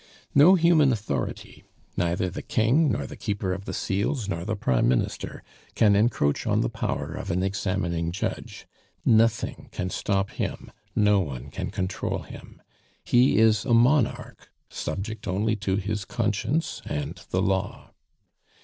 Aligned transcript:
No 0.33 0.55
human 0.55 0.91
authority 0.91 1.63
neither 1.95 2.27
the 2.27 2.41
King, 2.41 2.91
nor 2.91 3.05
the 3.05 3.15
Keeper 3.15 3.53
of 3.53 3.65
the 3.65 3.71
Seals, 3.87 4.27
nor 4.27 4.43
the 4.45 4.55
Prime 4.55 4.87
Minister, 4.87 5.43
can 5.75 5.95
encroach 5.95 6.47
on 6.47 6.61
the 6.61 6.71
power 6.71 7.13
of 7.13 7.29
an 7.29 7.43
examining 7.43 8.11
judge; 8.11 8.65
nothing 9.05 9.69
can 9.71 9.91
stop 9.91 10.31
him, 10.31 10.71
no 10.95 11.19
one 11.19 11.51
can 11.51 11.69
control 11.69 12.23
him. 12.23 12.63
He 13.03 13.37
is 13.37 13.63
a 13.63 13.75
monarch, 13.75 14.49
subject 14.71 15.27
only 15.27 15.55
to 15.57 15.75
his 15.75 16.03
conscience 16.03 16.81
and 16.87 17.23
the 17.29 17.43
Law. 17.43 17.91